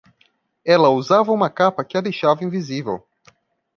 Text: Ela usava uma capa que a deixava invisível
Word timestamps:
Ela 0.65 0.89
usava 0.89 1.31
uma 1.31 1.47
capa 1.47 1.85
que 1.85 1.95
a 1.95 2.01
deixava 2.01 2.43
invisível 2.43 3.05